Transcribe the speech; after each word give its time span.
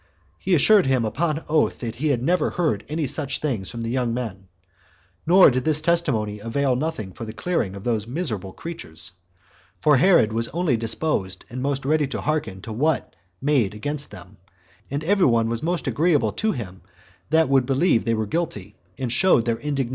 He 0.39 0.55
assured 0.55 0.87
him 0.87 1.05
upon 1.05 1.43
oath 1.47 1.77
that 1.81 1.97
he 1.97 2.07
had 2.07 2.23
never 2.23 2.49
heard 2.49 2.83
any 2.89 3.05
such 3.05 3.37
things 3.37 3.69
from 3.69 3.83
the 3.83 3.91
young 3.91 4.15
men; 4.15 4.47
yet 5.29 5.51
did 5.53 5.63
this 5.63 5.79
testimony 5.79 6.39
avail 6.39 6.75
nothing 6.75 7.11
for 7.13 7.23
the 7.23 7.33
clearing 7.33 7.73
those 7.73 8.07
miserable 8.07 8.51
creatures; 8.51 9.11
for 9.79 9.97
Herod 9.97 10.33
was 10.33 10.47
only 10.47 10.75
disposed 10.75 11.45
and 11.51 11.61
most 11.61 11.85
ready 11.85 12.07
to 12.07 12.21
hearken 12.21 12.63
to 12.63 12.73
what 12.73 13.15
made 13.43 13.75
against 13.75 14.09
them, 14.09 14.37
and 14.89 15.03
every 15.03 15.27
one 15.27 15.49
was 15.49 15.61
most 15.61 15.85
agreeable 15.85 16.31
to 16.31 16.51
him 16.51 16.81
that 17.29 17.47
would 17.47 17.67
believe 17.67 18.03
they 18.03 18.15
were 18.15 18.25
guilty, 18.25 18.73
and 18.97 19.11
showed 19.11 19.45
their 19.45 19.57
indignation 19.59 19.77
at 19.77 19.77
them. 19.77 19.89